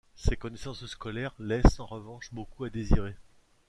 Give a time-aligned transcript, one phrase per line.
[0.15, 3.15] Ses connaissances scolaires laissent en revanche beaucoup à désirer.